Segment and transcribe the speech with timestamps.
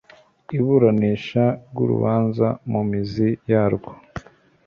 [0.57, 3.91] iburanisha ry urubanza mu mizi yarwo